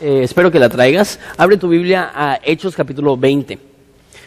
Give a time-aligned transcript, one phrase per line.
[0.00, 1.18] eh, espero que la traigas.
[1.36, 3.58] Abre tu Biblia a Hechos capítulo 20.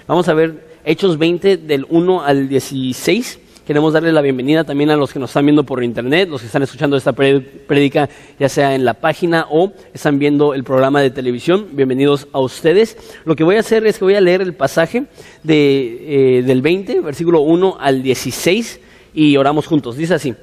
[0.08, 3.40] Vamos a ver Hechos 20 del 1 al 16.
[3.65, 6.47] Queremos darle la bienvenida también a los que nos están viendo por internet, los que
[6.47, 11.11] están escuchando esta prédica ya sea en la página o están viendo el programa de
[11.11, 11.68] televisión.
[11.71, 12.98] Bienvenidos a ustedes.
[13.23, 15.05] Lo que voy a hacer es que voy a leer el pasaje
[15.43, 18.82] de, eh, del 20, versículo 1 al 16
[19.14, 19.95] y oramos juntos.
[19.95, 20.36] Dice así.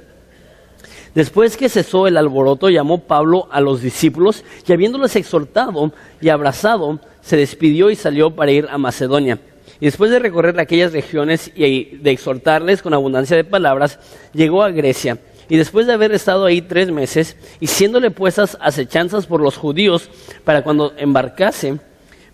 [1.14, 7.00] Después que cesó el alboroto, llamó Pablo a los discípulos y habiéndoles exhortado y abrazado,
[7.20, 9.38] se despidió y salió para ir a Macedonia
[9.80, 13.98] y después de recorrer aquellas regiones y de exhortarles con abundancia de palabras,
[14.34, 15.18] llegó a Grecia.
[15.48, 20.08] Y después de haber estado ahí tres meses, y siéndole puestas acechanzas por los judíos
[20.44, 21.78] para cuando embarcase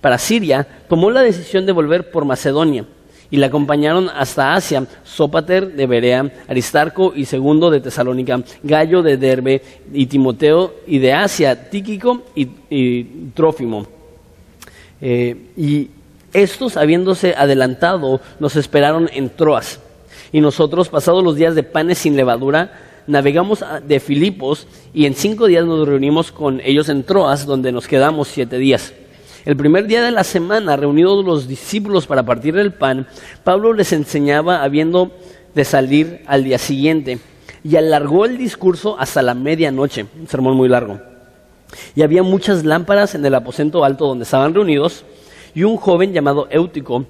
[0.00, 2.84] para Siria, tomó la decisión de volver por Macedonia.
[3.30, 9.16] Y le acompañaron hasta Asia, Sópater de Berea, Aristarco y Segundo de Tesalónica, Gallo de
[9.16, 9.62] Derbe
[9.92, 13.04] y Timoteo, y de Asia, Tíquico y,
[13.34, 13.86] Trófimo.
[15.00, 15.90] Eh, y
[16.32, 19.80] estos, habiéndose adelantado, nos esperaron en Troas.
[20.32, 22.72] Y nosotros, pasados los días de panes sin levadura,
[23.06, 27.86] navegamos de Filipos y en cinco días nos reunimos con ellos en Troas, donde nos
[27.86, 28.92] quedamos siete días.
[29.46, 33.06] El primer día de la semana, reunidos los discípulos para partir el pan,
[33.44, 35.12] Pablo les enseñaba habiendo
[35.54, 37.20] de salir al día siguiente
[37.62, 40.98] y alargó el discurso hasta la medianoche, un sermón muy largo.
[41.94, 45.04] Y había muchas lámparas en el aposento alto donde estaban reunidos
[45.54, 47.06] y un joven llamado Éutico,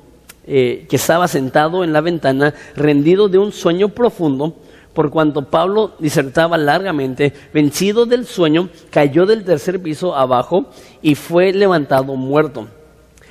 [0.47, 4.57] eh, que estaba sentado en la ventana, rendido de un sueño profundo,
[4.97, 10.71] por cuanto Pablo disertaba largamente, vencido del sueño, cayó del tercer piso abajo
[11.03, 12.67] y fue levantado muerto.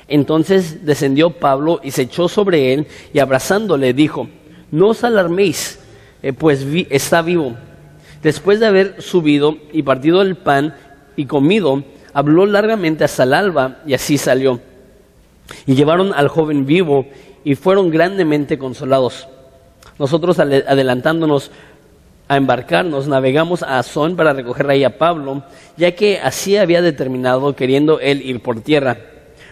[0.06, 4.28] Entonces descendió Pablo y se echó sobre él y abrazándole dijo,
[4.70, 5.80] no os alarméis,
[6.22, 7.56] eh, pues está vivo.
[8.22, 10.76] Después de haber subido y partido el pan
[11.16, 14.60] y comido, habló largamente hasta el alba y así salió.
[15.66, 17.06] Y llevaron al joven vivo
[17.42, 19.26] y fueron grandemente consolados.
[19.98, 21.50] Nosotros adelantándonos
[22.28, 25.44] a embarcarnos, navegamos a Azón para recoger ahí a Pablo,
[25.76, 28.98] ya que así había determinado queriendo él ir por tierra.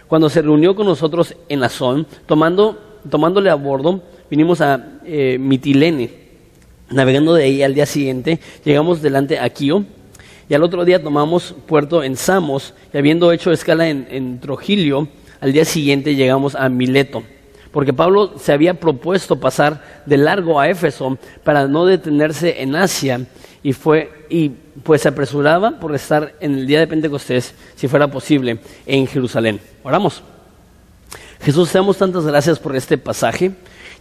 [0.09, 2.79] Cuando se reunió con nosotros en Azón, tomando,
[3.09, 6.25] tomándole a bordo, vinimos a eh, Mitilene.
[6.91, 9.85] Navegando de ahí al día siguiente, llegamos delante a Quío,
[10.49, 15.09] y al otro día tomamos puerto en Samos, y habiendo hecho escala en, en Trogilio,
[15.41, 17.23] al día siguiente llegamos a Mileto,
[17.75, 23.27] porque Pablo se había propuesto pasar de largo a Éfeso para no detenerse en Asia
[23.65, 24.51] y fue y
[24.85, 29.61] pues se apresuraba por estar en el día de Pentecostés, si fuera posible, en Jerusalén.
[29.83, 30.23] Oramos.
[31.43, 33.51] Jesús, te damos tantas gracias por este pasaje.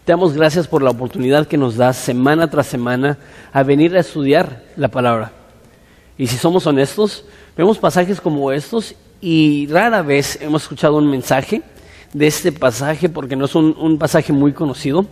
[0.06, 3.18] Te damos gracias por la oportunidad que nos das semana tras semana
[3.52, 5.32] a venir a estudiar la palabra.
[6.16, 7.26] Y si somos honestos,
[7.58, 11.64] vemos pasajes como estos y rara vez hemos escuchado un mensaje
[12.14, 15.06] de este pasaje porque no es un, pasaje muy conocido.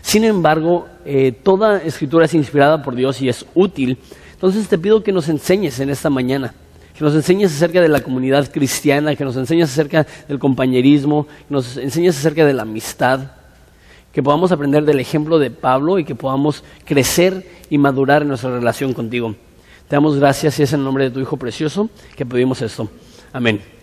[0.00, 3.98] Sin embargo, eh, toda escritura es inspirada por Dios y es útil.
[4.32, 6.52] Entonces te pido que nos enseñes en esta mañana,
[6.96, 11.54] que nos enseñes acerca de la comunidad cristiana, que nos enseñes acerca del compañerismo, que
[11.54, 13.20] nos enseñes acerca de la amistad,
[14.12, 18.50] que podamos aprender del ejemplo de Pablo y que podamos crecer y madurar en nuestra
[18.50, 19.34] relación contigo.
[19.88, 22.90] Te damos gracias y es en nombre de tu Hijo precioso que pedimos esto.
[23.32, 23.81] Amén.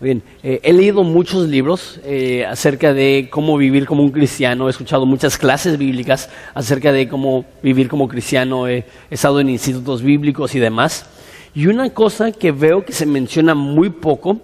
[0.00, 4.70] Bien, eh, he leído muchos libros eh, acerca de cómo vivir como un cristiano, he
[4.70, 10.54] escuchado muchas clases bíblicas acerca de cómo vivir como cristiano, he estado en institutos bíblicos
[10.54, 11.04] y demás.
[11.52, 14.40] Y una cosa que veo que se menciona muy poco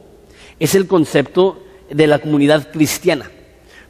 [0.59, 3.31] es el concepto de la comunidad cristiana.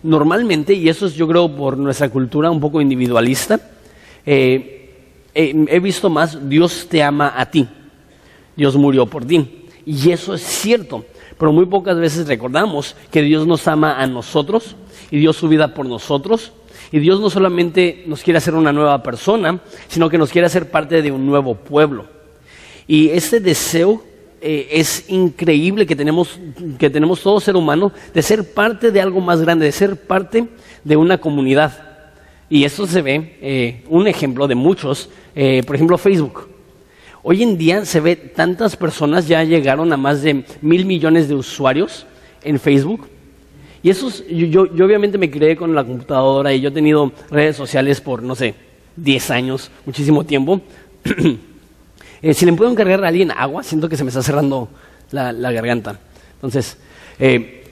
[0.03, 3.59] Normalmente, y eso es yo creo por nuestra cultura un poco individualista,
[4.27, 4.91] eh,
[5.35, 7.67] he visto más Dios te ama a ti,
[8.55, 9.63] Dios murió por ti.
[9.87, 11.05] Y eso es cierto,
[11.39, 14.77] pero muy pocas veces recordamos que Dios nos ama a nosotros
[15.11, 16.53] y dio su vida por nosotros.
[16.93, 20.71] Y Dios no solamente nos quiere hacer una nueva persona, sino que nos quiere hacer
[20.71, 22.07] parte de un nuevo pueblo.
[22.87, 24.03] Y ese deseo
[24.41, 26.39] eh, es increíble que tenemos,
[26.79, 30.47] que tenemos todo ser humano de ser parte de algo más grande, de ser parte
[30.85, 31.73] de una comunidad.
[32.51, 36.54] Y eso se ve, eh, un ejemplo de muchos, eh, por ejemplo Facebook.
[37.27, 41.35] Hoy en día se ve tantas personas, ya llegaron a más de mil millones de
[41.35, 42.05] usuarios
[42.43, 43.09] en Facebook.
[43.83, 47.57] Y eso, yo, yo, obviamente me creé con la computadora y yo he tenido redes
[47.57, 48.55] sociales por, no sé,
[48.97, 50.61] 10 años, muchísimo tiempo.
[52.23, 54.71] Eh, si le puedo encargar a alguien agua, siento que se me está cerrando
[55.11, 56.01] la, garganta.
[56.37, 56.79] Entonces,
[57.19, 57.65] eh,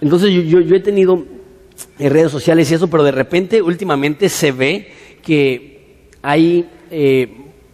[0.00, 1.22] entonces yo, yo, he tenido
[1.98, 4.90] eh, redes sociales y eso, pero de repente, últimamente se ve
[5.20, 6.66] que hay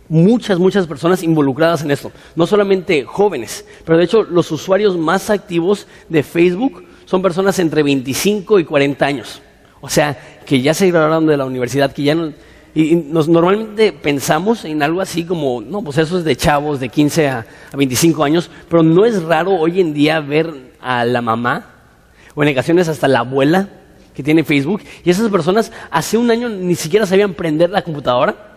[0.08, 2.12] muchas, muchas personas involucradas en esto.
[2.36, 7.82] No solamente jóvenes, pero de hecho los usuarios más activos de Facebook son personas entre
[7.82, 9.42] 25 y 40 años.
[9.80, 10.16] O sea,
[10.46, 12.32] que ya se graduaron de la universidad, que ya no...
[12.76, 16.88] Y nos, normalmente pensamos en algo así como, no, pues eso es de chavos de
[16.88, 21.22] 15 a, a 25 años, pero no es raro hoy en día ver a la
[21.22, 21.66] mamá,
[22.34, 23.68] o en ocasiones hasta la abuela,
[24.12, 28.53] que tiene Facebook, y esas personas hace un año ni siquiera sabían prender la computadora,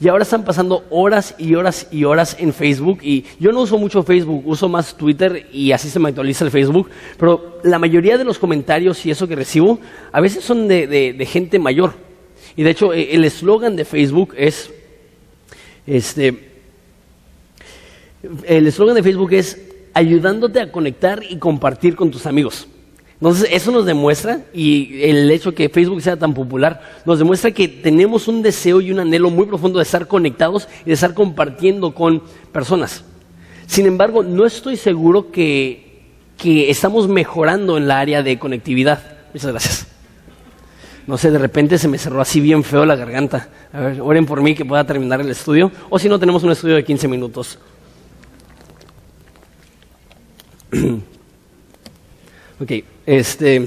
[0.00, 3.00] y ahora están pasando horas y horas y horas en Facebook.
[3.02, 6.52] Y yo no uso mucho Facebook, uso más Twitter y así se me actualiza el
[6.52, 6.88] Facebook.
[7.18, 9.80] Pero la mayoría de los comentarios y eso que recibo
[10.12, 11.94] a veces son de, gente mayor.
[12.54, 14.70] Y de hecho e, el eslogan de Facebook es,
[15.84, 16.48] este,
[18.44, 19.60] el eslogan de Facebook es
[19.94, 22.68] ayudándote a conectar y compartir con tus amigos.
[23.20, 27.66] Entonces, eso nos demuestra, y el hecho que Facebook sea tan popular, nos demuestra que
[27.66, 31.92] tenemos un deseo y un anhelo muy profundo de estar conectados y de estar compartiendo
[31.94, 32.22] con
[32.52, 33.02] personas.
[33.66, 36.04] Sin embargo, no estoy seguro que,
[36.36, 39.02] que estamos mejorando en la área de conectividad.
[39.34, 39.88] Muchas gracias.
[41.08, 43.48] No sé, de repente se me cerró así bien feo la garganta.
[43.72, 45.72] A ver, oren por mí que pueda terminar el estudio.
[45.90, 47.58] O si no, tenemos un estudio de 15 minutos.
[52.60, 52.72] ok.
[53.08, 53.66] Este,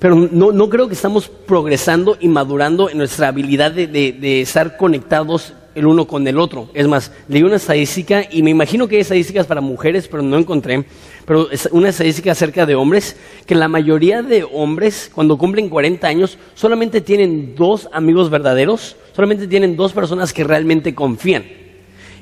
[0.00, 5.86] pero no, creo que estamos progresando y madurando en nuestra habilidad de, estar conectados el
[5.86, 6.68] uno con el otro.
[6.74, 10.36] Es más, leí una estadística y me imagino que hay estadísticas para mujeres, pero no
[10.36, 10.84] encontré.
[11.26, 13.14] Pero es una estadística acerca de hombres,
[13.46, 19.46] que la mayoría de hombres, cuando cumplen 40 años, solamente tienen dos amigos verdaderos, solamente
[19.46, 21.44] tienen dos personas que realmente confían.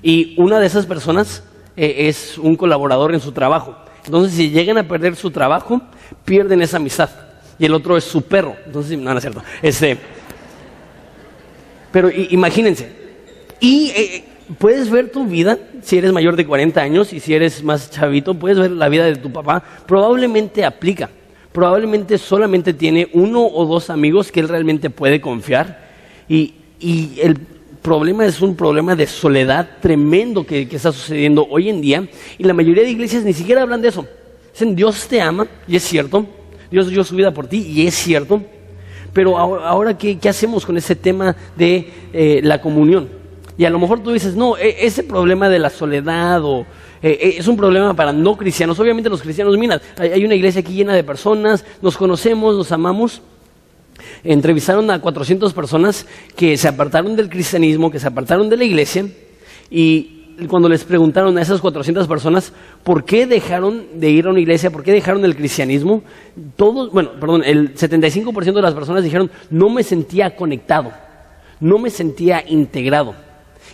[0.03, 1.43] Y una de esas personas
[1.75, 3.75] eh, es un colaborador en su trabajo.
[4.05, 5.81] Entonces, si llegan a perder su trabajo,
[6.25, 7.11] pierden esa amistad.
[7.59, 8.57] Y el otro es su perro.
[8.67, 9.43] Entonces, no, no es cierto.
[9.63, 9.99] Este,
[11.93, 12.91] pero imagínense.
[13.61, 14.25] Y eh,
[14.59, 18.35] puedes ver tu vida, si eres mayor de 40 años y si eres más chavito,
[18.35, 19.63] puedes ver la vida de tu papá.
[19.87, 21.11] Probablemente aplica.
[21.53, 25.91] Probablemente solamente tiene uno o dos amigos que él realmente puede confiar.
[26.29, 27.39] Y, y el
[27.83, 32.55] problema es un problema de soledad tremendo que, está sucediendo hoy en día y la
[32.55, 34.07] mayoría de iglesias ni siquiera hablan de eso.
[34.53, 36.27] Dicen, Dios te ama, y es cierto,
[36.71, 38.43] Dios dio su vida por ti, y es cierto,
[39.13, 43.09] pero ahora, ¿qué, hacemos con ese tema de eh, la comunión?
[43.57, 46.61] Y a lo mejor tú dices, no, e, ese problema de la soledad o,
[47.03, 48.79] eh, eh, es un problema para no cristianos.
[48.79, 53.23] Obviamente los cristianos, mira, hay una iglesia aquí llena de personas, nos conocemos, nos amamos,
[54.25, 56.07] entrevistaron a 400 personas
[56.37, 59.07] que se apartaron del cristianismo, que se apartaron de la iglesia,
[59.71, 62.53] y cuando les preguntaron a esas 400 personas
[62.83, 66.03] por qué dejaron de ir a una iglesia, por qué dejaron el cristianismo,
[66.57, 70.93] todos, bueno, perdón, el 75% de las personas dijeron, no me sentía conectado,
[71.61, 73.15] no me sentía integrado.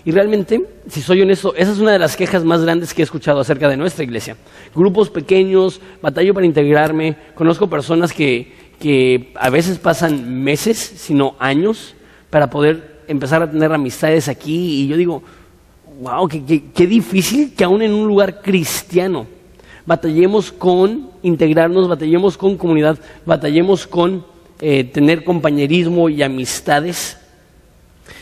[0.05, 3.05] Y realmente, si soy honesto, esa es una de las quejas más grandes que he
[3.05, 4.37] escuchado acerca de nuestra iglesia.
[4.73, 11.95] Grupos pequeños, batallo para integrarme, conozco personas que, que a veces pasan meses, sino años,
[12.31, 14.83] para poder empezar a tener amistades aquí.
[14.83, 15.23] Y yo digo,
[16.01, 19.27] wow, qué, difícil que aún en un lugar cristiano
[19.85, 24.25] batallemos con integrarnos, batallemos con comunidad, batallemos con
[24.61, 27.17] eh, tener compañerismo y amistades.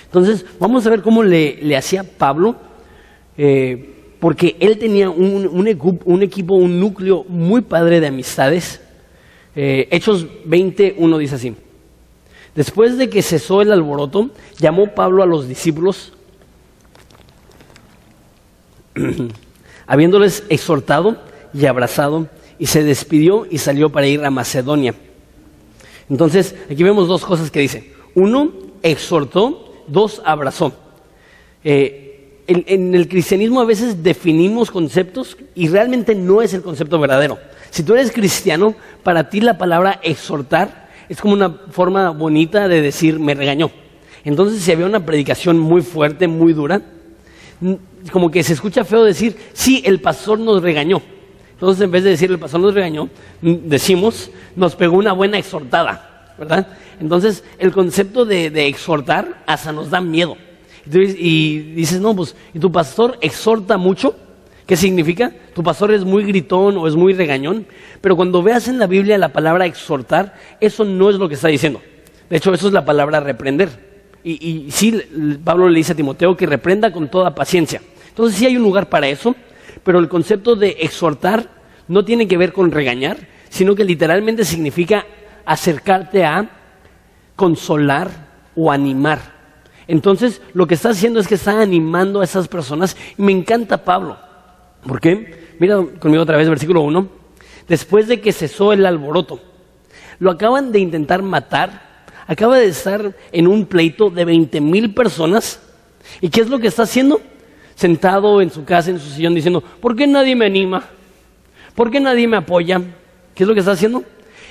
[0.04, 2.56] Entonces, vamos a ver cómo le, hacía Pablo,
[3.36, 8.80] eh, porque él tenía un, un, equipo, un núcleo muy padre de amistades
[9.56, 11.54] eh, Hechos 20, dice así.
[12.54, 16.12] Después de que cesó el alboroto, llamó Pablo a los discípulos,
[19.86, 21.18] habiéndoles exhortado
[21.52, 24.94] y abrazado, y se despidió y salió para ir a Macedonia.
[26.08, 27.92] Entonces, aquí vemos dos cosas que dice.
[28.14, 30.72] Uno, exhortó, dos, abrazó.
[31.64, 37.38] Eh, en el cristianismo a veces definimos conceptos y realmente no es el concepto verdadero.
[37.74, 42.80] Si tú eres cristiano, para ti la palabra exhortar es como una forma bonita de
[42.80, 43.68] decir me regañó.
[44.24, 46.80] Entonces, si había una predicación muy fuerte, muy dura,
[48.12, 51.02] como que se escucha feo decir, sí, el pastor nos regañó.
[51.54, 53.08] Entonces, en vez de decir el pastor nos regañó,
[53.42, 56.68] decimos, nos pegó una buena exhortada, ¿verdad?
[57.00, 60.36] Entonces, el concepto de, exhortar hasta nos da miedo.
[60.86, 64.14] y dices, no, pues, ¿y tu pastor exhorta mucho?
[64.66, 65.30] ¿Qué significa?
[65.54, 67.66] Tu pastor es muy gritón o es muy regañón,
[68.00, 71.48] pero cuando veas en la Biblia la palabra exhortar, eso no es lo que está
[71.48, 71.82] diciendo.
[72.30, 73.68] De hecho, eso es la palabra reprender.
[74.24, 77.82] Y, sí, Pablo le dice a Timoteo que reprenda con toda paciencia.
[78.08, 79.36] Entonces sí hay un lugar para eso,
[79.82, 81.46] pero el concepto de exhortar
[81.88, 83.18] no tiene que ver con regañar,
[83.50, 85.04] sino que literalmente significa
[85.44, 86.48] acercarte a
[87.36, 88.10] consolar
[88.56, 89.34] o animar.
[89.86, 92.96] Entonces, lo que está haciendo es que está animando a esas personas.
[93.18, 94.23] Me encanta Pablo.
[94.86, 95.54] ¿Por qué?
[95.58, 97.08] Mira conmigo otra vez, versículo 1.
[97.68, 99.40] Después de que cesó el alboroto,
[100.18, 101.94] lo acaban de intentar matar.
[102.26, 105.60] Acaba de estar en un pleito de 20 mil personas.
[106.20, 107.20] ¿Y qué es lo que está haciendo?
[107.74, 110.84] Sentado en su casa, en su sillón, diciendo, ¿por qué nadie me anima?
[111.74, 112.80] ¿Por qué nadie me apoya?
[113.34, 114.04] ¿Qué es lo que está haciendo?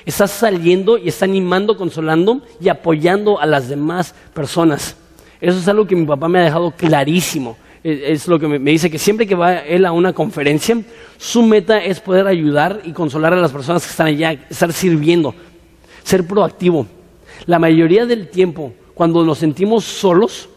[0.06, 4.98] Está saliendo y está animando, consolando y apoyando a las demás personas.
[5.40, 7.58] Eso es algo que mi papá me ha dejado clarísimo.
[7.84, 10.82] Es lo que me dice que siempre que va él a una conferencia,
[11.18, 15.36] su meta es poder ayudar y consolar a las personas que están allá, estar sirviendo,
[16.04, 16.88] ser proactivo.
[17.46, 20.48] La mayoría del tiempo, cuando nos sentimos solos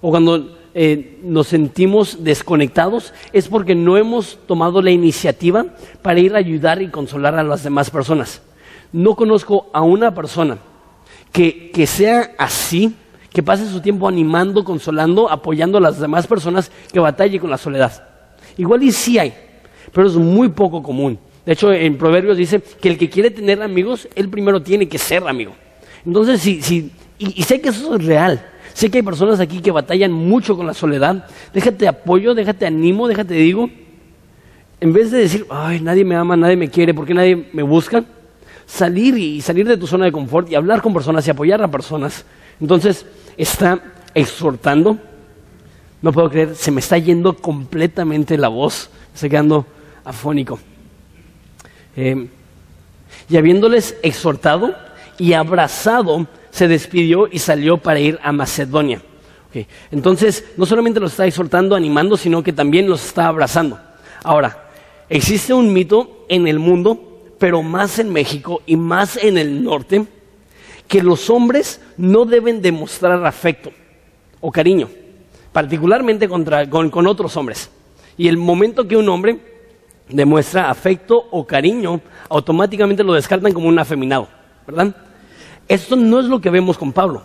[0.00, 5.64] o cuando eh, nos sentimos desconectados es porque no hemos tomado la iniciativa
[6.02, 8.42] para ir a ayudar y consolar a las demás personas.
[8.92, 10.58] No conozco a una persona
[11.32, 12.94] que, que sea así,
[13.36, 17.58] que pase su tiempo animando, consolando, apoyando a las demás personas que batalle con la
[17.58, 18.02] soledad.
[18.56, 19.34] Igual y sí hay,
[19.92, 21.18] pero es muy poco común.
[21.44, 24.96] De hecho, en Proverbios dice que el que quiere tener amigos, él primero tiene que
[24.96, 25.52] ser amigo.
[26.06, 29.70] Entonces, si, si, y sé que eso es real, Sé que hay personas aquí que
[29.70, 31.26] batallan mucho con la soledad.
[31.52, 33.68] Déjate apoyo, déjate animo, déjate digo.
[34.80, 37.62] En vez de decir, ay, nadie me ama, nadie me quiere, ¿por qué nadie me
[37.62, 38.02] busca?
[38.64, 41.70] Salir y salir de tu zona de confort y hablar con personas y apoyar a
[41.70, 42.24] personas.
[42.60, 43.80] Entonces, está
[44.14, 44.98] exhortando.
[46.02, 48.90] No puedo creer, se me está yendo completamente la voz.
[49.14, 49.66] Estoy quedando
[50.04, 50.58] afónico.
[51.96, 52.28] Eh,
[53.28, 54.74] y habiéndoles exhortado
[55.18, 59.00] y abrazado se despidió y salió para ir a Macedonia.
[59.90, 63.78] Entonces, no solamente los está exhortando, animando, sino que también los está abrazando.
[64.22, 64.70] Ahora,
[65.08, 70.06] existe un mito en el mundo, pero más en México y más en el norte,
[70.88, 73.70] que los hombres no deben demostrar afecto
[74.40, 74.88] o cariño,
[75.52, 77.70] particularmente contra, con, otros hombres.
[78.16, 79.40] Y el momento que un hombre
[80.08, 84.28] demuestra afecto o cariño, automáticamente lo descartan como un afeminado,
[84.66, 84.94] ¿verdad?
[85.68, 87.22] Esto no es lo que vemos con Pablo.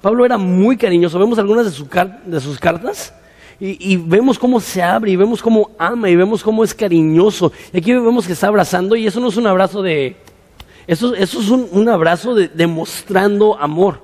[0.00, 1.18] Pablo era muy cariñoso.
[1.18, 3.14] Vemos algunas de, sus cartas
[3.58, 7.52] y, vemos cómo se abre y vemos cómo ama y vemos cómo es cariñoso.
[7.72, 10.16] Y aquí vemos que está abrazando y eso no es un abrazo de...
[10.86, 14.00] Eso, es un, abrazo de, demostrando amor.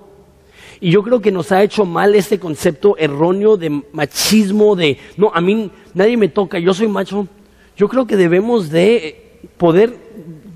[0.80, 5.30] Y yo creo que nos ha hecho mal este concepto erróneo de machismo, de, no,
[5.34, 7.28] a mí nadie me toca, yo soy macho.
[7.76, 9.94] Yo creo que debemos de poder,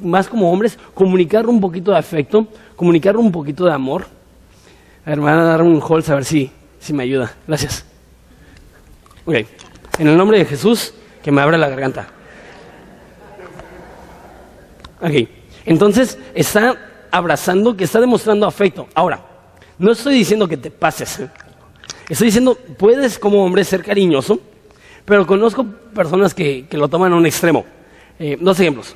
[0.01, 4.07] más como hombres, comunicar un poquito de afecto, comunicar un poquito de amor.
[5.05, 7.35] A ver, me van a dar un holz a ver si, si me ayuda.
[7.47, 7.85] Gracias.
[9.27, 9.37] Ok.
[9.99, 12.09] En el nombre de Jesús, que me abra la garganta.
[15.03, 15.44] Ok.
[15.67, 18.89] Entonces, está abrazando, que está demostrando afecto.
[18.95, 19.21] Ahora,
[19.79, 21.21] no estoy diciendo que te pases.
[22.09, 24.41] Estoy diciendo, puedes como hombre ser cariñoso,
[25.05, 27.65] pero conozco personas que, lo toman a un extremo.
[28.19, 28.95] Eh, dos ejemplos.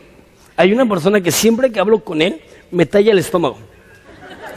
[0.57, 3.59] Hay una persona que siempre que hablo con él, me talla el estómago.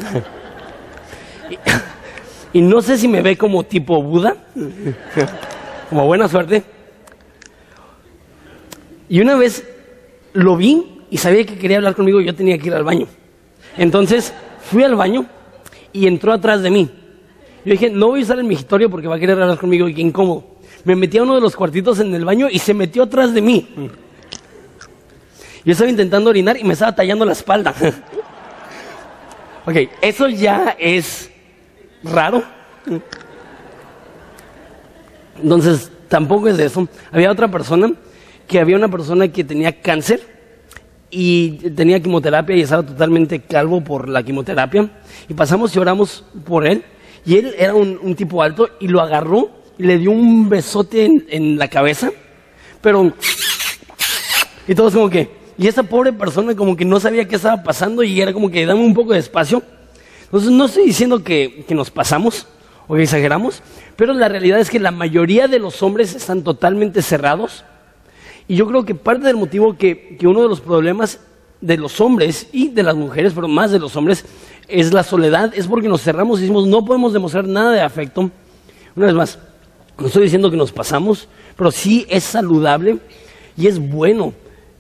[2.54, 4.36] y, no sé si me ve como tipo Buda,
[5.90, 6.64] como buena suerte.
[9.08, 9.66] Y una vez
[10.34, 13.06] lo vi y sabía que quería hablar conmigo y yo tenía que ir al baño.
[13.78, 15.26] Entonces fui al baño
[15.92, 16.90] y entró atrás de mí.
[17.66, 19.94] Yo dije, no voy a usar el migitorio porque va a querer hablar conmigo y
[19.94, 20.46] qué incómodo.
[20.86, 23.42] Me metí a uno de los cuartitos en el baño y se metió atrás de
[23.42, 23.68] mí.
[25.66, 27.76] Yo estaba intentando orinar y me estaba tallando la espalda.
[29.66, 31.30] ok, eso ya es
[32.04, 32.42] raro.
[35.44, 36.88] Entonces, tampoco es eso.
[37.12, 37.92] Había otra persona
[38.48, 40.31] que había una persona que tenía cáncer
[41.12, 44.90] y tenía quimioterapia y estaba totalmente calvo por la quimioterapia.
[45.30, 46.84] Y pasamos y oramos por él.
[47.26, 51.26] Y él era un, tipo alto y lo agarró y le dio un besote en,
[51.30, 52.12] en la cabeza.
[52.82, 53.14] Pero...
[54.68, 55.42] Y todos como que...
[55.58, 58.66] Y esa pobre persona como que no sabía qué estaba pasando y era como que
[58.66, 59.62] dame un poco de espacio.
[60.32, 62.48] Entonces no estoy diciendo que, nos pasamos
[62.88, 63.62] o que exageramos,
[63.98, 67.66] pero la realidad es que la mayoría de los hombres están totalmente cerrados.
[68.48, 71.20] Y yo creo que parte del motivo que, que uno de los problemas
[71.62, 74.26] de los hombres y de las mujeres, pero más de los hombres,
[74.68, 78.32] es la soledad, es porque nos cerramos y decimos no podemos demostrar nada de afecto.
[78.96, 79.40] Una vez más,
[79.98, 82.98] no estoy diciendo que nos pasamos, pero sí es saludable
[83.56, 84.34] y es bueno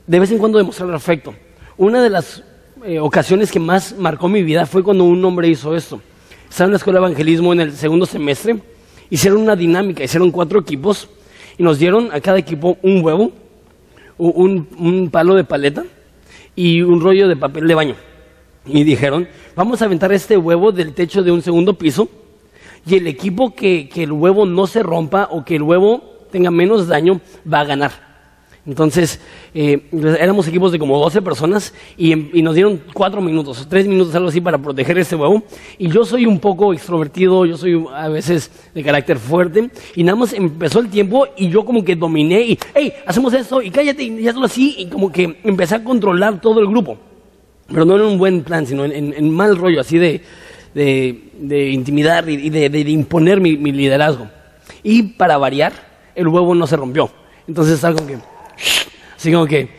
[0.07, 1.33] de vez en cuando demostrar afecto.
[1.77, 2.43] Una de las
[2.83, 6.01] eh, ocasiones que más marcó mi vida fue cuando un hombre hizo esto.
[6.49, 8.59] Estaba en la escuela de evangelismo en el segundo semestre,
[9.09, 11.07] hicieron una dinámica, hicieron cuatro equipos
[11.57, 13.31] y nos dieron a cada equipo un huevo,
[14.29, 15.83] un, un palo de paleta
[16.55, 17.95] y un rollo de papel de baño.
[18.65, 22.07] Y dijeron, vamos a aventar este huevo del techo de un segundo piso
[22.85, 26.51] y el equipo que, que el huevo no se rompa o que el huevo tenga
[26.51, 27.19] menos daño
[27.51, 28.10] va a ganar.
[28.65, 29.19] Entonces,
[29.55, 29.87] eh,
[30.19, 34.29] éramos equipos de como 12 personas y, y, nos dieron 4 minutos, 3 minutos, algo
[34.29, 35.41] así, para proteger ese huevo.
[35.79, 39.71] Y yo soy un poco extrovertido, yo soy a veces de carácter fuerte.
[39.95, 43.63] Y nada más empezó el tiempo y yo como que dominé y, hey, hacemos esto
[43.63, 44.75] y cállate y hazlo así.
[44.77, 46.97] Y como que empecé a controlar todo el grupo.
[47.67, 50.21] Pero no en un buen plan, sino en, en, en mal rollo, así de,
[50.75, 54.27] de, de intimidar y de, de imponer mi, mi liderazgo.
[54.83, 55.73] Y para variar,
[56.13, 57.09] el huevo no se rompió.
[57.47, 58.17] Entonces algo que
[59.21, 59.69] Así como que...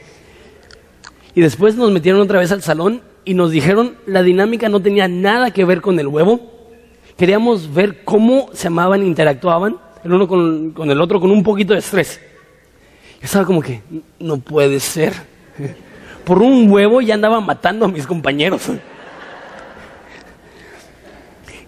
[1.35, 5.09] Y después nos metieron otra vez al salón y nos dijeron la dinámica no tenía
[5.09, 6.71] nada que ver con el huevo.
[7.17, 11.73] Queríamos ver cómo se amaban, interactuaban el uno con, con el otro con un poquito
[11.73, 12.21] de estrés.
[13.21, 13.83] Yo estaba como que,
[14.21, 15.13] no puede ser.
[16.25, 18.63] Por un huevo ya andaba matando a mis compañeros.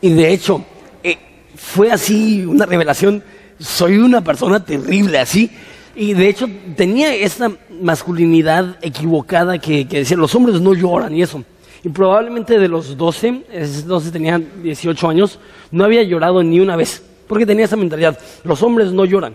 [0.00, 0.64] Y de hecho,
[1.02, 1.19] eh,
[1.57, 3.25] fue así una revelación.
[3.59, 5.50] Soy una persona terrible, así.
[5.97, 11.23] Y de hecho tenía esta masculinidad equivocada que, que decía, los hombres no lloran y
[11.23, 11.45] eso.
[11.85, 15.39] Y probablemente de los 12, entonces tenía 18 años,
[15.71, 19.35] no había llorado ni una vez, porque tenía esa mentalidad, los hombres no lloran.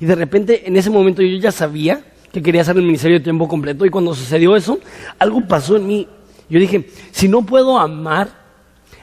[0.00, 3.24] Y de repente en ese momento yo ya sabía que quería hacer el ministerio de
[3.24, 4.78] tiempo completo y cuando sucedió eso,
[5.18, 6.08] algo pasó en mí.
[6.48, 8.28] Yo dije, si no puedo amar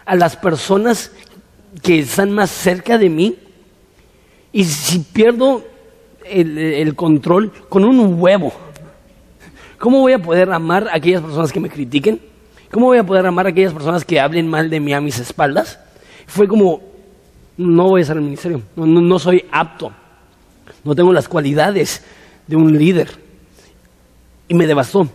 [0.06, 1.12] a las personas
[1.82, 3.36] que están más cerca de mí,
[4.52, 5.64] y si pierdo
[6.30, 8.54] el, control con un huevo.
[9.78, 12.20] ¿Cómo voy a poder amar a aquellas personas que me critiquen?
[12.72, 15.20] ¿Cómo voy a poder amar a aquellas personas que hablen mal de mí a mis
[15.20, 15.80] espaldas?
[16.28, 16.82] Fue como,
[17.58, 19.92] no voy a ser el ministerio, no, soy apto,
[20.84, 22.04] no tengo las cualidades
[22.48, 23.10] de un líder.
[24.48, 25.08] Y me devastó,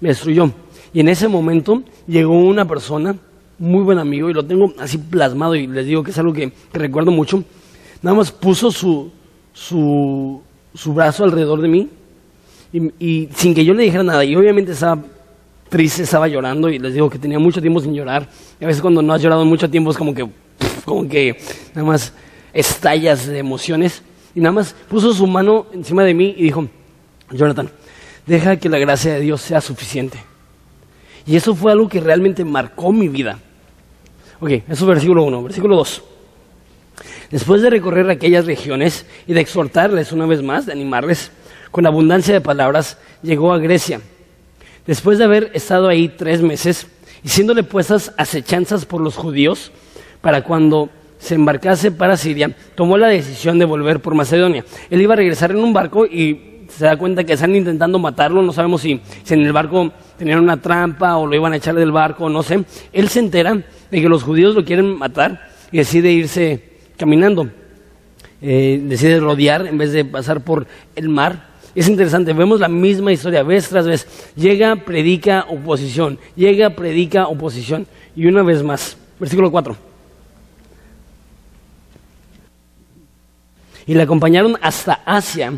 [0.00, 0.50] me destruyó.
[0.92, 3.16] Y en ese momento llegó una persona,
[3.58, 6.52] muy buen amigo, y lo tengo así plasmado y les digo que es algo que,
[6.72, 7.44] que recuerdo mucho,
[8.02, 9.10] nada más puso su,
[9.54, 10.42] su,
[10.74, 11.88] su brazo alrededor de mí
[12.72, 14.24] y, sin que yo le dijera nada.
[14.24, 15.02] Y obviamente estaba
[15.68, 18.28] triste, estaba llorando y les digo que tenía mucho tiempo sin llorar.
[18.60, 20.28] Y a veces cuando no has llorado mucho tiempo es como que,
[20.84, 21.38] como que
[21.74, 22.12] nada más
[22.52, 24.02] estallas de emociones.
[24.34, 26.66] Y nada más puso su mano encima de mí y dijo,
[27.30, 27.70] Jonathan,
[28.26, 30.18] deja que la gracia de Dios sea suficiente.
[31.26, 33.38] Y eso fue algo que realmente marcó mi vida.
[34.40, 35.42] Ok, eso es versículo 1.
[35.44, 36.02] Versículo 2.
[37.34, 41.32] Después de recorrer aquellas regiones y de exhortarles una vez más, de animarles,
[41.72, 44.00] con abundancia de palabras, llegó a Grecia.
[44.86, 46.86] Después de haber estado ahí tres meses
[47.24, 49.72] y siéndole puestas acechanzas por los judíos,
[50.20, 54.64] para cuando se embarcase para Siria, tomó la decisión de volver por Macedonia.
[54.88, 58.42] Él iba a regresar en un barco y se da cuenta que están intentando matarlo,
[58.42, 61.74] no sabemos si, si en el barco tenían una trampa o lo iban a echar
[61.74, 62.64] del barco, no sé.
[62.92, 67.48] Él se entera de que los judíos lo quieren matar y decide irse caminando.
[68.42, 71.54] Eh, decide rodear en vez de pasar por el mar.
[71.74, 74.06] Es interesante, vemos la misma historia vez tras vez.
[74.36, 76.18] Llega, predica, oposición.
[76.36, 77.86] Llega, predica, oposición.
[78.14, 79.76] Y una vez más, versículo 4.
[83.86, 85.52] Y le acompañaron hasta Asia.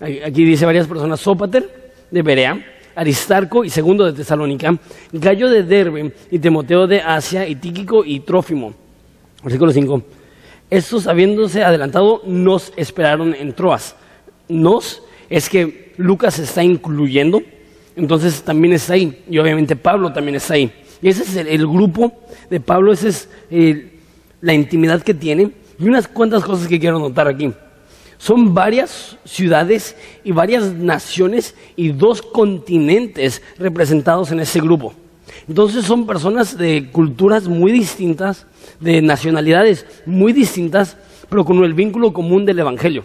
[0.00, 4.76] Aquí dice varias personas, Sópater de Berea, Aristarco y segundo de Tesalónica,
[5.12, 8.74] Gallo de Derbe y Timoteo de Asia y Tíquico y Trófimo.
[9.42, 10.02] Versículo 5.
[10.70, 13.96] Estos, habiéndose adelantado, nos esperaron en Troas.
[14.48, 17.42] Nos es que Lucas está incluyendo,
[17.96, 19.22] entonces también está ahí.
[19.30, 20.72] Y obviamente Pablo también está ahí.
[21.00, 22.12] Y ese es el, grupo
[22.50, 23.98] de Pablo, esa es eh,
[24.40, 25.52] la intimidad que tiene.
[25.78, 27.52] Y unas cuantas cosas que quiero notar aquí.
[28.18, 34.92] Son varias ciudades y varias naciones y dos continentes representados en ese grupo.
[35.48, 38.46] Entonces son personas de culturas muy distintas,
[38.80, 40.96] de nacionalidades muy distintas,
[41.28, 43.04] pero con el vínculo común del Evangelio.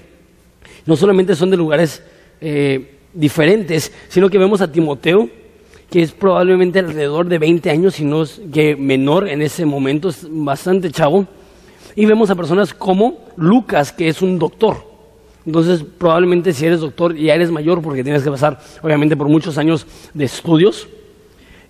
[0.86, 2.04] No solamente son de lugares
[2.42, 5.30] eh, diferentes, sino que vemos a Timoteo,
[5.90, 10.10] que es probablemente alrededor de 20 años, si no es que menor en ese momento,
[10.10, 11.28] es bastante chavo.
[11.96, 14.94] Y vemos a personas como Lucas, que es un doctor.
[15.46, 19.58] Entonces, probablemente si eres doctor ya eres mayor porque tienes que pasar, obviamente, por muchos
[19.58, 20.88] años de estudios.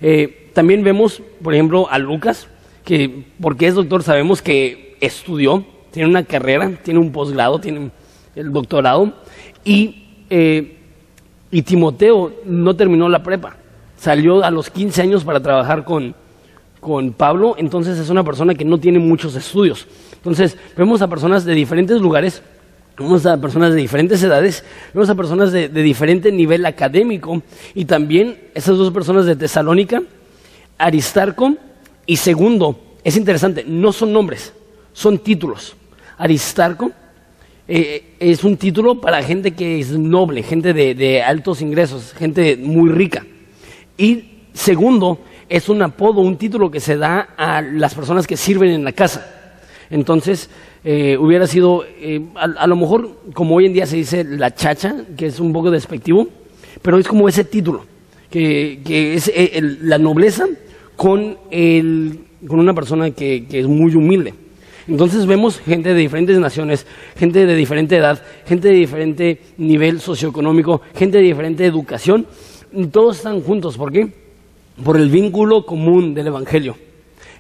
[0.06, 2.48] Eh, también vemos, por ejemplo, a Lucas,
[2.84, 7.90] que porque es doctor sabemos que estudió, tiene una carrera, tiene un posgrado, tiene
[8.36, 9.14] el doctorado,
[9.64, 10.78] y, eh,
[11.52, 13.56] y Timoteo no terminó la prepa,
[13.98, 16.14] salió a los 15 años para trabajar con,
[16.82, 19.88] con Pablo, entonces es una persona que no tiene muchos estudios.
[20.16, 22.44] Entonces vemos a personas de diferentes lugares,
[22.98, 27.42] vemos a personas de diferentes edades, vemos a personas de, de diferente nivel académico,
[27.74, 30.02] y también esas dos personas de Tesalónica,
[30.78, 31.56] Aristarco
[32.06, 34.54] y segundo, es interesante, no son nombres,
[34.94, 35.76] son títulos.
[36.18, 36.92] Aristarco
[37.68, 42.90] eh, es un título para gente que es noble, gente de, altos ingresos, gente muy
[42.90, 43.26] rica.
[43.98, 48.72] Y segundo, es un apodo, un título que se da a las personas que sirven
[48.72, 49.26] en la casa.
[49.90, 50.50] Entonces,
[50.84, 54.96] eh, hubiera sido, eh, a, lo mejor, como hoy en día se dice la chacha,
[55.18, 56.28] que es un poco despectivo,
[56.82, 57.86] pero es como ese título,
[58.30, 58.82] que,
[59.16, 59.32] es
[59.82, 60.46] la nobleza
[60.96, 61.38] con,
[62.48, 64.34] con una persona que es muy humilde.
[64.88, 70.82] Entonces vemos gente de diferentes naciones, gente de diferente edad, gente de diferente nivel socioeconómico,
[70.94, 72.28] gente de diferente educación,
[72.74, 73.78] y todos están juntos.
[73.78, 74.10] ¿Por qué?
[74.84, 76.76] Por el vínculo común del Evangelio.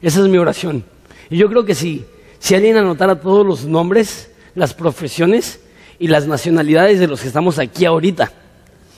[0.01, 0.83] Esa es mi oración.
[1.29, 2.05] Y yo creo que si,
[2.43, 5.61] si alguien anotara todos los nombres, las profesiones
[5.97, 8.33] y las nacionalidades de los que estamos aquí ahorita,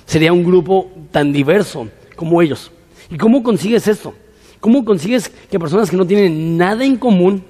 [0.07, 2.71] sería un grupo tan diverso como ellos.
[3.07, 4.15] ¿Y cómo consigues esto?
[4.59, 7.43] ¿Cómo consigues que personas que no tienen nada en común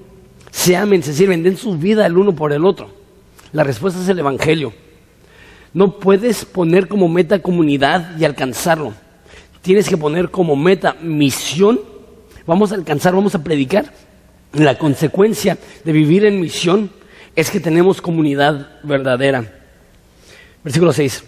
[0.52, 2.90] se amen, se sirven, den su vida el uno por el otro.
[3.54, 4.74] La respuesta es el Evangelio.
[5.74, 8.94] No puedes poner como meta comunidad y alcanzarlo.
[9.62, 11.80] Tienes que poner como meta misión.
[12.46, 13.94] Vamos a alcanzar, vamos a predicar.
[14.56, 16.90] La consecuencia de vivir en misión
[17.36, 19.52] es que tenemos comunidad verdadera.
[20.64, 21.24] Versículo 6.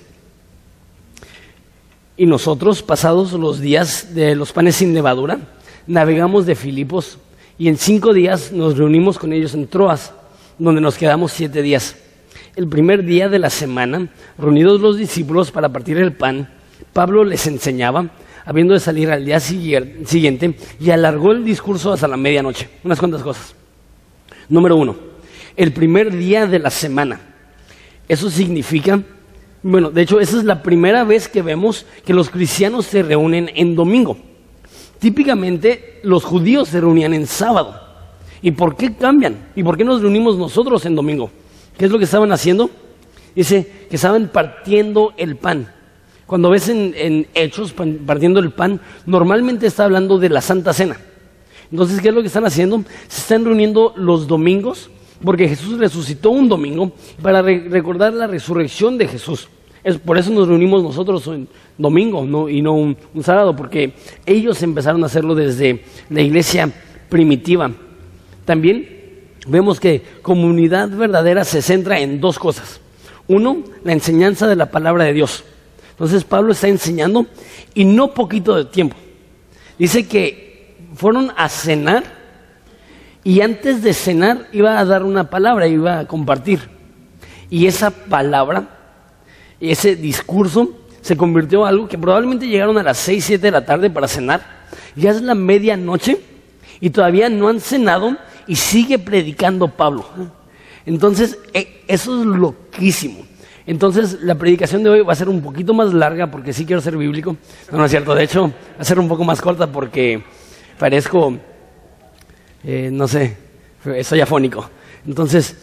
[2.15, 5.39] Y nosotros, pasados los días de los panes sin levadura,
[5.87, 7.17] navegamos de Filipos
[7.59, 10.13] y en cinco días nos reunimos con ellos en Troas,
[10.57, 11.97] donde nos quedamos siete días.
[12.55, 16.49] El primer día de la semana, reunidos los discípulos para partir el pan,
[16.93, 18.09] Pablo les enseñaba,
[18.47, 22.69] habiendo de salir al día siguiente, y alargó el discurso hasta la medianoche.
[22.81, 23.53] Unas cuantas cosas.
[24.47, 24.95] Número uno,
[25.57, 27.19] el primer día de la semana.
[28.07, 29.01] Eso significa,
[29.61, 33.51] bueno, de hecho, esa es la primera vez que vemos que los cristianos se reúnen
[33.53, 34.17] en domingo.
[34.99, 37.81] Típicamente los judíos se reunían en sábado.
[38.41, 39.49] ¿Y por qué cambian?
[39.57, 41.29] ¿Y por qué nos reunimos nosotros en domingo?
[41.77, 42.69] ¿Qué es lo que estaban haciendo?
[43.35, 45.73] Dice que estaban partiendo el pan.
[46.27, 47.73] Cuando ves en, Hechos
[48.05, 50.97] partiendo el pan, normalmente está hablando de la Santa Cena.
[51.71, 52.83] Entonces, ¿qué es lo que están haciendo?
[53.07, 54.89] Se están reuniendo los domingos,
[55.23, 59.47] porque Jesús resucitó un domingo para recordar la resurrección de Jesús.
[59.85, 63.93] Es, por eso nos reunimos nosotros en domingo y no un, sábado, porque
[64.25, 66.69] ellos empezaron a hacerlo desde la iglesia
[67.07, 67.71] primitiva.
[68.43, 68.85] También
[69.47, 72.81] vemos que comunidad verdadera se centra en dos cosas.
[73.29, 75.45] Uno, la enseñanza de la palabra de Dios.
[75.97, 77.25] Entonces Pablo está enseñando
[77.73, 78.95] y no poquito de tiempo.
[79.79, 82.03] Dice que fueron a cenar
[83.23, 86.69] y antes de cenar iba a dar una palabra, iba a compartir.
[87.49, 88.77] Y esa palabra
[89.59, 90.69] ese discurso
[91.01, 94.07] se convirtió en algo que probablemente llegaron a las 6, 7 de la tarde para
[94.07, 94.67] cenar.
[94.95, 96.19] Ya es la medianoche
[96.79, 100.05] y todavía no han cenado y sigue predicando Pablo.
[100.85, 103.25] Entonces, e, eso es loquísimo.
[103.67, 106.81] Entonces, la predicación de hoy va a ser un poquito más larga porque sí quiero
[106.81, 107.35] ser bíblico.
[107.71, 108.15] No, no es cierto.
[108.15, 110.23] De hecho, va a ser un poco más corta porque
[110.79, 111.37] parezco,
[112.63, 113.35] eh, no sé,
[114.03, 114.69] soy afónico.
[115.05, 115.55] Entonces,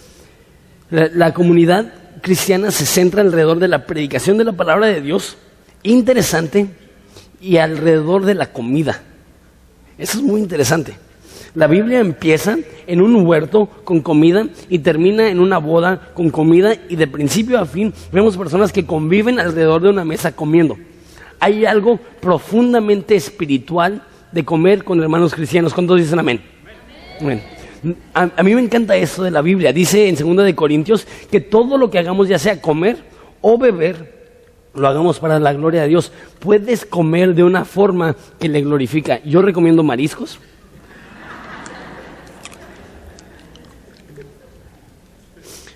[0.90, 5.38] la comunidad cristiana se centra alrededor de la predicación de la palabra de Dios,
[5.82, 6.68] interesante,
[7.40, 9.02] y alrededor de la comida.
[9.98, 10.94] Eso es muy interesante.
[11.54, 16.74] La Biblia empieza en un huerto con comida y termina en una boda con comida
[16.88, 20.76] y de principio a fin vemos personas que conviven alrededor de una mesa comiendo.
[21.38, 25.72] Hay algo profundamente espiritual de comer con hermanos cristianos.
[25.72, 26.40] ¿Cuántos dicen amén?
[27.20, 27.40] amén.
[28.14, 29.72] A, mí me encanta eso de la Biblia.
[29.72, 32.96] Dice en 2 de Corintios que todo lo que hagamos, ya sea comer
[33.40, 34.24] o beber,
[34.74, 36.10] lo hagamos para la gloria de Dios.
[36.40, 39.22] Puedes comer de una forma que le glorifica.
[39.22, 40.40] Yo recomiendo mariscos.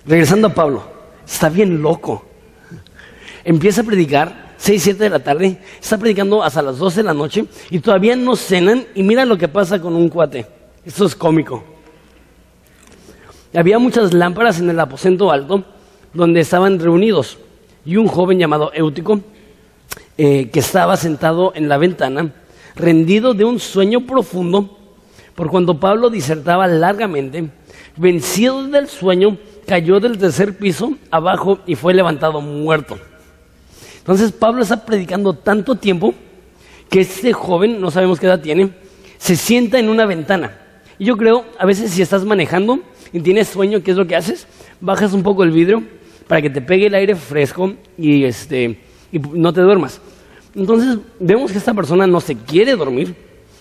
[0.09, 0.81] Regresando a Pablo,
[1.23, 2.25] está bien loco.
[3.43, 7.13] Empieza a predicar 6, 7 de la tarde, está predicando hasta las 12 de la
[7.13, 10.47] noche y todavía no cenan y mira lo que pasa con un cuate.
[10.83, 11.63] Esto es cómico.
[13.53, 15.63] Había muchas lámparas en el aposento alto
[16.11, 17.37] donde estaban reunidos
[17.85, 19.21] y un joven llamado Éutico,
[20.17, 22.33] eh, que estaba sentado en la ventana,
[22.75, 24.75] rendido de un sueño profundo,
[25.35, 27.51] por cuando Pablo disertaba largamente,
[27.95, 29.37] vencido del sueño,
[29.69, 32.97] cayó del tercer piso abajo y fue levantado muerto.
[33.99, 36.15] Entonces Pablo está predicando tanto tiempo
[36.89, 38.71] que este joven, no sabemos qué edad tiene,
[39.19, 40.57] se sienta en una ventana.
[40.97, 42.79] Y yo creo, a veces si estás manejando,
[43.13, 44.47] y tienes sueño, ¿qué es lo que haces?
[44.81, 45.83] Bajas un poco el vidrio
[46.27, 48.79] para que te pegue el aire fresco y, este,
[49.11, 50.01] y no te duermas.
[50.55, 53.13] Entonces vemos que esta persona no se quiere dormir.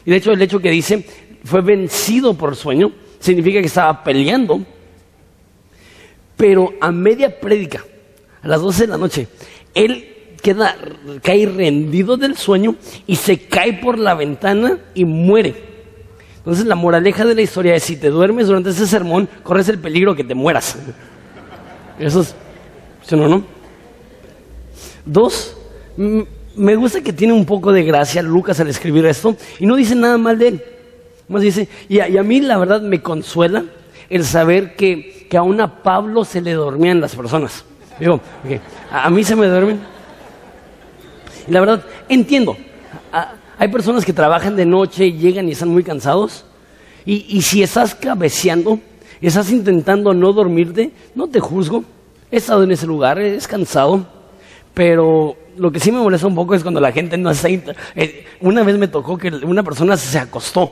[0.07, 1.05] Y de hecho el hecho que dice
[1.45, 4.65] fue vencido por sueño significa que estaba peleando.
[6.39, 7.85] Pero a media prédica,
[8.41, 9.29] a las 12 de la noche,
[9.75, 10.09] él
[10.41, 10.75] queda,
[11.23, 15.55] cae rendido del sueño y se cae por la ventana y muere.
[16.39, 19.79] Entonces la moraleja de la historia es si te duermes durante ese sermón, corres el
[19.79, 20.79] peligro que te mueras.
[21.99, 22.35] Eso es,
[23.05, 23.45] ¿sí no, no?
[25.05, 25.57] Dos,
[25.97, 29.95] me gusta que tiene un poco de gracia Lucas al escribir esto y no dice
[29.95, 30.63] nada mal de él.
[31.29, 33.65] Más dice, y a, mí la verdad me consuela
[34.11, 37.65] el saber que, que aún a Pablo se le dormían las personas.
[37.99, 38.21] Digo,
[38.91, 39.81] a, mí se me duermen.
[41.47, 42.57] Y la verdad, entiendo.
[43.59, 46.45] hay personas que trabajan de noche, llegan y están muy cansados.
[47.05, 48.79] Y, y si estás cabeceando,
[49.21, 51.85] estás intentando no dormirte, no te juzgo.
[52.31, 54.07] He estado en ese lugar, es cansado.
[54.75, 57.49] Pero lo que sí me molesta un poco es cuando la gente no está...
[57.49, 60.71] Eh, una vez me tocó que una persona se acostó.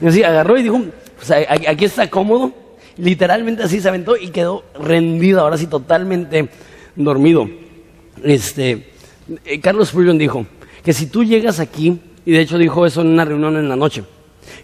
[0.00, 0.80] Y así agarró y dijo,
[1.16, 2.52] pues, aquí está cómodo.
[2.96, 6.48] Literalmente así se aventó y quedó rendido, ahora sí totalmente
[6.94, 7.48] dormido.
[8.22, 8.88] Este,
[9.44, 10.46] eh, Carlos Spurgeon dijo
[10.82, 13.76] que si tú llegas aquí, y de hecho dijo eso en una reunión en la
[13.76, 14.04] noche,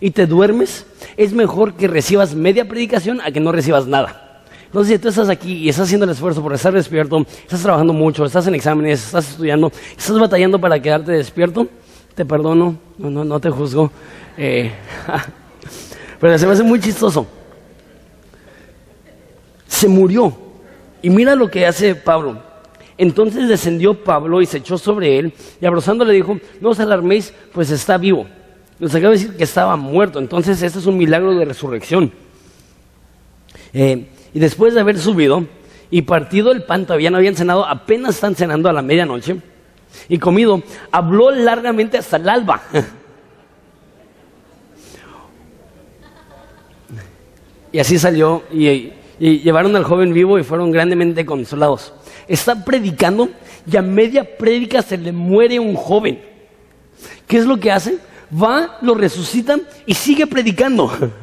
[0.01, 4.45] y te duermes, es mejor que recibas media predicación a que no recibas nada.
[4.67, 7.93] Entonces, si tú estás aquí y estás haciendo el esfuerzo por estar despierto, estás trabajando
[7.93, 11.69] mucho, estás en exámenes, estás estudiando, estás batallando para quedarte despierto,
[12.15, 13.93] te perdono, no, no, te juzgo.
[14.37, 14.73] Eh,
[16.21, 17.27] pero se me hace muy chistoso.
[19.67, 20.37] Se murió.
[21.03, 22.43] Y mira lo que hace Pablo.
[22.99, 27.71] Entonces descendió Pablo y se echó sobre él y abrazándole dijo, no os alarméis, pues
[27.71, 28.27] está vivo.
[28.79, 30.19] Nos acaba de decir que estaba muerto.
[30.19, 32.13] Entonces este es un milagro de resurrección.
[33.73, 35.45] Eh, y después de haber subido
[35.91, 39.37] y partido el pan, todavía no habían cenado, apenas están cenando a la medianoche
[40.09, 42.63] y comido, habló largamente hasta el alba.
[47.73, 51.93] y así salió y, llevaron al joven vivo y fueron grandemente consolados.
[52.27, 53.29] Está predicando
[53.71, 56.21] y a media prédica se le muere un joven.
[57.27, 57.99] ¿Qué es lo que hace?
[58.33, 60.91] Va, lo resucitan y sigue predicando.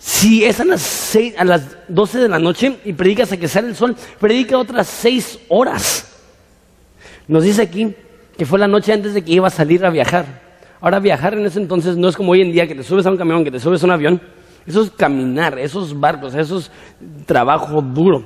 [0.00, 3.68] Si es a las, a las 12 de la noche y predica hasta que sale
[3.68, 6.08] el sol, predica otras seis horas.
[7.26, 7.94] Nos dice aquí
[8.36, 10.24] que fue la noche antes de que iba a salir a viajar.
[10.80, 13.10] Ahora viajar en ese entonces no es como hoy en día que te subes a
[13.10, 14.20] un camión, que te subes a un avión.
[14.68, 16.70] Eso es caminar, esos barcos, eso es
[17.24, 18.22] trabajo duro.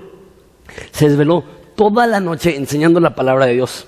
[0.91, 1.45] Se desveló
[1.77, 3.87] toda la noche enseñando la palabra de Dios.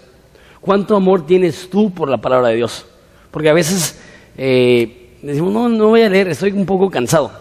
[0.61, 2.87] ¿Cuánto amor tienes tú por la palabra de Dios?
[3.33, 3.99] Porque a veces
[4.39, 7.33] eh, decimos, no, no voy a leer, estoy un poco cansado.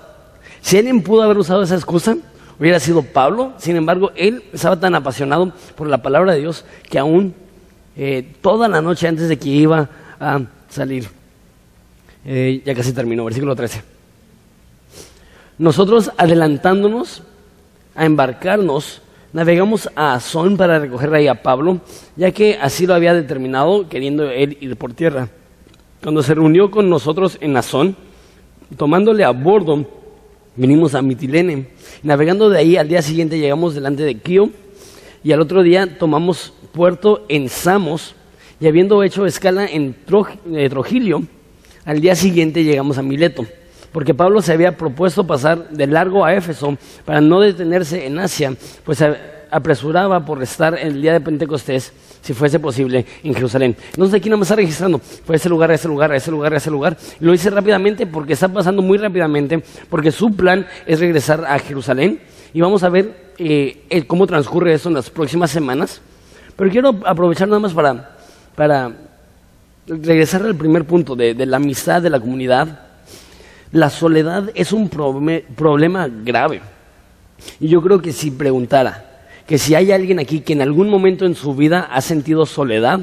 [0.61, 2.17] Si alguien pudo haber usado esa excusa,
[2.59, 3.53] hubiera sido Pablo.
[3.57, 7.35] Sin embargo, él estaba tan apasionado por la palabra de Dios que aún
[7.95, 11.07] eh, toda la noche antes de que iba a salir.
[12.25, 13.92] Eh, ya casi terminó, versículo 13.
[15.57, 17.23] Nosotros adelantándonos
[17.95, 19.01] a embarcarnos,
[19.33, 21.81] navegamos a Azón para recoger ahí a Pablo,
[22.15, 25.29] ya que así lo había determinado, queriendo él ir por tierra.
[26.01, 27.95] Cuando se reunió con nosotros en Azón,
[28.77, 29.85] tomándole a bordo,
[30.55, 31.67] vinimos a Mitilene.
[32.01, 34.49] Navegando de ahí, al día siguiente llegamos delante de Kio,
[35.23, 38.15] y al otro día tomamos puerto en Samos
[38.59, 39.95] y habiendo hecho escala en
[40.53, 41.23] eh, Trogilio,
[41.85, 43.45] al día siguiente llegamos a Mileto,
[43.93, 48.53] porque Pablo se había propuesto pasar de largo a Éfeso para no detenerse en Asia,
[48.83, 49.03] pues
[49.49, 53.77] apresuraba por estar el día de Pentecostés, si fuese posible, en Jerusalén.
[53.91, 56.53] Entonces aquí no me está registrando, fue ese lugar, a ese lugar, a ese lugar,
[56.53, 56.97] a ese lugar.
[57.19, 62.19] Lo hice rápidamente porque está pasando muy rápidamente, porque su plan es regresar a Jerusalén.
[62.53, 66.01] Y vamos a ver eh, cómo transcurre eso en las próximas semanas.
[66.55, 68.15] Pero quiero aprovechar nada más para,
[68.55, 68.91] para
[69.87, 72.79] regresar al primer punto de, la amistad de la comunidad.
[73.73, 76.61] La soledad es un problema grave.
[77.59, 79.09] Y yo creo que si preguntara
[79.45, 83.01] que si hay alguien aquí que en algún momento en su vida ha sentido soledad,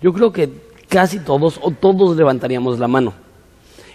[0.00, 0.48] yo creo que
[0.88, 3.12] casi todos o todos levantaríamos la mano.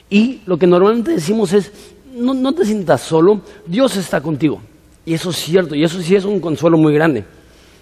[0.09, 1.71] Y lo que normalmente decimos es,
[2.13, 4.61] no, no te sientas solo, Dios está contigo.
[5.05, 7.23] Y eso es cierto, y eso sí es un consuelo muy grande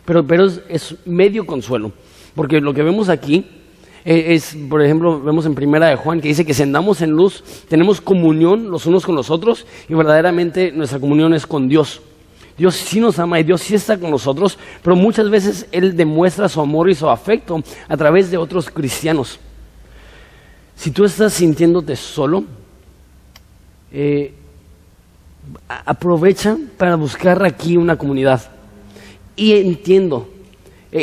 [0.07, 1.91] pero, pero es, medio consuelo,
[2.33, 3.45] porque lo que vemos aquí
[4.09, 7.43] es, por ejemplo, vemos en Primera de Juan que dice que si andamos en luz,
[7.67, 11.99] tenemos comunión los unos con los otros y verdaderamente nuestra comunión es con Dios.
[12.57, 16.47] Dios sí nos ama y Dios sí está con nosotros, pero muchas veces Él demuestra
[16.47, 19.39] su amor y su afecto a través de otros cristianos.
[20.77, 22.45] Si tú estás sintiéndote solo,
[23.91, 24.33] eh,
[25.67, 28.41] aprovecha para buscar aquí una comunidad.
[29.35, 30.36] Y entiendo, eh,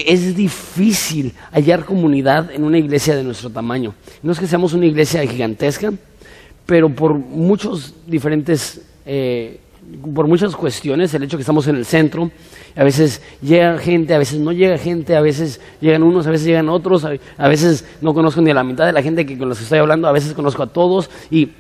[0.07, 3.95] es difícil hallar comunidad en una iglesia de nuestro tamaño.
[4.23, 5.93] No es que seamos una iglesia gigantesca,
[6.67, 9.61] pero por muchos diferentes, eh,
[10.15, 12.31] por muchas cuestiones, el hecho que estamos en el centro,
[12.75, 16.47] a veces llega gente, a veces no llega gente, a veces llegan unos, a veces
[16.47, 19.49] llegan otros, a, veces no conozco ni a la mitad de la gente que con
[19.49, 21.51] la que estoy hablando, a veces conozco a todos y,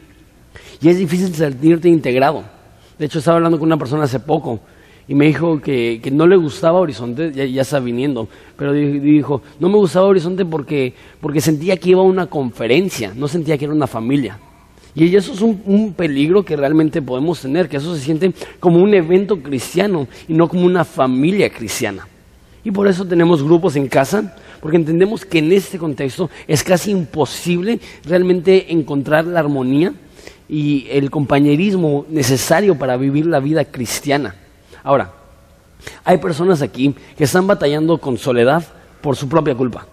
[0.81, 2.44] y es difícil sentirte integrado.
[2.99, 4.61] De hecho, estaba hablando con una persona hace poco
[5.07, 9.43] y me dijo que, que no le gustaba Horizonte, ya, ya, está viniendo, pero dijo,
[9.61, 13.67] no me gustaba Horizonte porque, porque sentía que iba a una conferencia, no sentía que
[13.67, 14.38] era una familia.
[14.95, 18.95] Y eso es un, peligro que realmente podemos tener, que eso se siente como un
[18.95, 22.07] evento cristiano y no como una familia cristiana.
[22.62, 26.93] Y por eso tenemos grupos en casa, porque entendemos que en este contexto es casi
[26.93, 29.93] imposible realmente encontrar la armonía
[30.49, 34.37] y el compañerismo necesario para vivir la vida cristiana.
[34.85, 35.11] Ahora,
[36.05, 38.62] hay personas aquí que están batallando con soledad
[39.01, 39.87] por su propia culpa.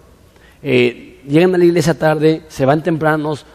[0.61, 3.45] Eh, llegan a la iglesia tarde, se van tempranos,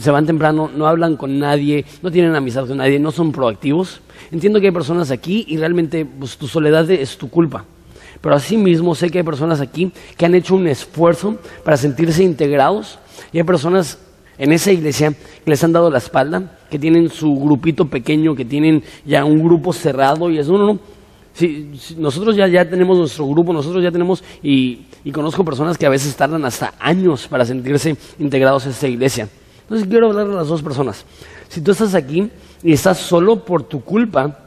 [0.00, 4.00] se van temprano, no hablan con nadie, no tienen amistad con nadie, no son proactivos.
[4.32, 7.64] Entiendo que hay personas aquí y realmente pues, tu soledad es tu culpa.
[8.20, 12.98] Pero asimismo sé que hay personas aquí que han hecho un esfuerzo para sentirse integrados
[13.32, 13.98] y hay personas
[14.38, 18.44] en esa iglesia que les han dado la espalda, que tienen su grupito pequeño, que
[18.44, 20.78] tienen ya un grupo cerrado y es, no, no.
[21.34, 25.90] Si, nosotros ya, ya tenemos nuestro grupo, nosotros ya tenemos, y, conozco personas que a
[25.90, 29.28] veces tardan hasta años para sentirse integrados en esta iglesia.
[29.62, 31.04] Entonces quiero hablar a las dos personas.
[31.48, 32.30] Si tú estás aquí
[32.62, 34.38] y estás solo por tu culpa,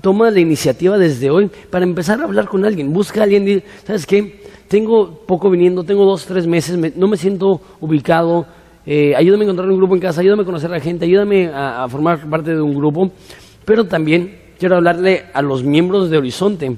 [0.00, 2.92] toma la iniciativa desde hoy para empezar a hablar con alguien.
[2.92, 4.42] Busca a alguien ¿sabes qué?
[4.68, 8.46] Tengo poco viniendo, tengo dos, tres meses, no me siento ubicado.
[8.84, 11.50] Eh, ayúdame a encontrar un grupo en casa, ayúdame a conocer a la gente, ayúdame
[11.54, 13.10] a, formar parte de un grupo.
[13.64, 16.76] Pero también quiero hablarle a los miembros de Horizonte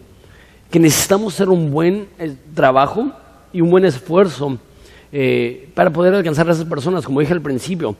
[0.71, 3.11] que necesitamos hacer un buen eh, trabajo
[3.53, 4.59] y un buen esfuerzo
[5.12, 7.97] eh, para poder alcanzar a esas personas, como dije al principio,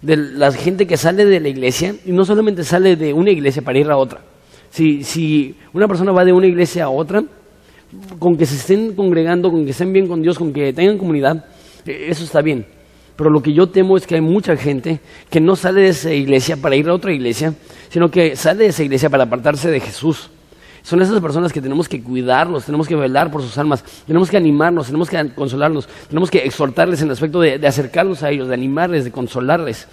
[0.00, 3.62] de la gente que sale de la iglesia y no solamente sale de una iglesia
[3.62, 4.20] para ir a otra.
[4.70, 7.22] Si, una persona va de una iglesia a otra,
[8.18, 11.44] con que se estén congregando, con que estén bien con Dios, con que tengan comunidad,
[11.84, 12.64] eso está bien.
[13.16, 16.12] Pero lo que yo temo es que hay mucha gente que no sale de esa
[16.12, 17.54] iglesia para ir a otra iglesia,
[17.90, 20.30] sino que sale de esa iglesia para apartarse de Jesús.
[20.82, 24.36] Son esas personas que tenemos que cuidarlos, tenemos que velar por sus almas, tenemos que
[24.36, 28.54] animarnos, tenemos que consolarnos, tenemos que exhortarles en el aspecto de, acercarnos a ellos, de
[28.54, 29.86] animarles, de consolarles.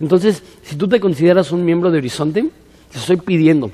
[0.00, 2.48] Entonces, si tú te consideras un miembro de Horizonte,
[2.90, 3.70] te estoy pidiendo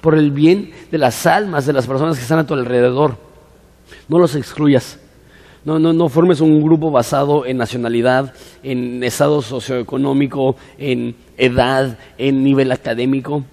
[0.00, 3.18] por el bien de las almas de las personas que están a tu alrededor,
[4.08, 4.98] no los excluyas.
[5.64, 12.44] No, no, no formes un grupo basado en nacionalidad, en estado socioeconómico, en edad, en
[12.44, 13.44] nivel académico.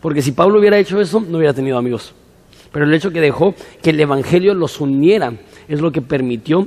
[0.00, 2.14] Porque si Pablo hubiera hecho eso, no hubiera tenido amigos.
[2.72, 5.32] Pero el hecho que dejó que el Evangelio los uniera
[5.68, 6.66] es lo que permitió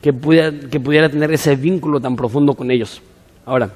[0.00, 3.00] que pudiera, que pudiera tener ese vínculo tan profundo con ellos.
[3.46, 3.72] Ahora,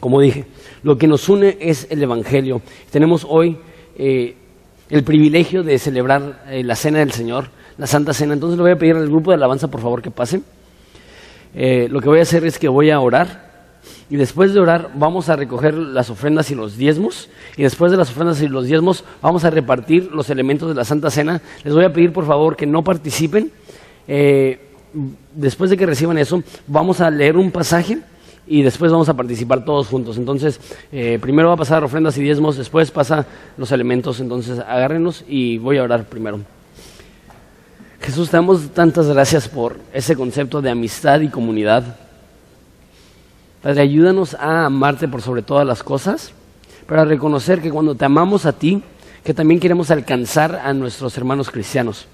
[0.00, 0.44] como dije,
[0.82, 2.60] lo que nos une es el Evangelio.
[2.90, 3.56] Tenemos hoy
[3.96, 4.34] eh,
[4.90, 8.34] el privilegio de celebrar eh, la Cena del Señor, la Santa Cena.
[8.34, 10.42] Entonces le voy a pedir al grupo de alabanza, por favor, que pase.
[11.54, 13.52] Eh, lo que voy a hacer es que voy a orar
[14.10, 17.28] y después de orar vamos a recoger las ofrendas y los diezmos.
[17.56, 20.84] Y después de las ofrendas y los diezmos vamos a repartir los elementos de la
[20.84, 21.40] Santa Cena.
[21.64, 23.50] Les voy a pedir por favor que no participen.
[24.06, 24.60] Eh,
[25.34, 27.98] después de que reciban eso, vamos a leer un pasaje
[28.46, 30.18] y después vamos a participar todos juntos.
[30.18, 30.60] Entonces,
[30.92, 34.20] eh, primero va a pasar ofrendas y diezmos, después pasa los elementos.
[34.20, 36.40] Entonces, agárrenos y voy a orar primero.
[38.04, 41.96] Jesús, te damos tantas gracias por ese concepto de amistad y comunidad.
[43.62, 46.32] Padre, ayúdanos a amarte por sobre todas las cosas,
[46.86, 48.82] para reconocer que cuando te amamos a ti,
[49.24, 52.04] que también queremos alcanzar a nuestros hermanos cristianos.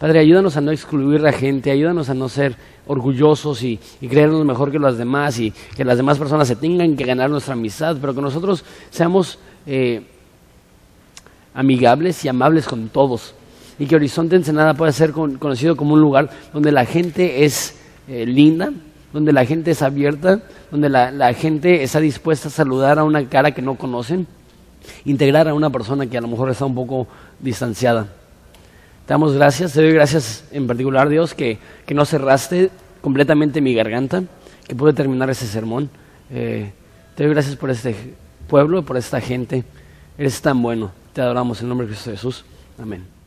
[0.00, 2.56] Padre, ayúdanos a no excluir a gente, ayúdanos a no ser
[2.88, 7.04] orgullosos y, creernos mejor que los demás y que las demás personas se tengan que
[7.04, 10.02] ganar nuestra amistad, pero que nosotros seamos eh,
[11.54, 13.36] amigables y amables con todos.
[13.82, 17.74] Y que Horizonte Ensenada pueda ser conocido como un lugar donde la gente es
[18.06, 18.72] eh, linda,
[19.12, 23.50] donde la gente es abierta, donde la, gente está dispuesta a saludar a una cara
[23.50, 24.28] que no conocen,
[25.04, 27.08] integrar a una persona que a lo mejor está un poco
[27.40, 28.04] distanciada.
[29.04, 32.70] Te damos gracias, te doy gracias en particular, Dios, que, que no cerraste
[33.00, 34.22] completamente mi garganta,
[34.68, 35.90] que pude terminar ese sermón.
[36.30, 36.70] Eh,
[37.16, 37.96] te doy gracias por este
[38.46, 39.64] pueblo, por esta gente.
[40.16, 40.92] Eres tan bueno.
[41.12, 42.44] Te adoramos en el nombre de Cristo Jesús.
[42.80, 43.21] Amén.